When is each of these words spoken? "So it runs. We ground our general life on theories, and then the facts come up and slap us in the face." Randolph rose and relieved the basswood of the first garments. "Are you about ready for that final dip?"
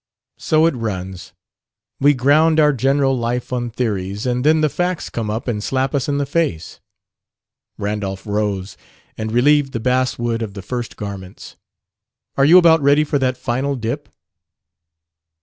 "So 0.39 0.65
it 0.65 0.75
runs. 0.75 1.31
We 1.99 2.15
ground 2.15 2.59
our 2.59 2.73
general 2.73 3.15
life 3.15 3.53
on 3.53 3.69
theories, 3.69 4.25
and 4.25 4.43
then 4.43 4.61
the 4.61 4.67
facts 4.69 5.11
come 5.11 5.29
up 5.29 5.47
and 5.47 5.63
slap 5.63 5.93
us 5.93 6.09
in 6.09 6.17
the 6.17 6.25
face." 6.25 6.79
Randolph 7.77 8.25
rose 8.25 8.77
and 9.15 9.31
relieved 9.31 9.73
the 9.73 9.79
basswood 9.79 10.41
of 10.41 10.55
the 10.55 10.63
first 10.63 10.97
garments. 10.97 11.55
"Are 12.35 12.45
you 12.45 12.57
about 12.57 12.81
ready 12.81 13.03
for 13.03 13.19
that 13.19 13.37
final 13.37 13.75
dip?" 13.75 14.09